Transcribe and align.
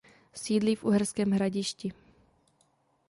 Sídlí 0.33 0.75
v 0.75 0.83
Uherském 0.83 1.31
Hradišti. 1.31 1.93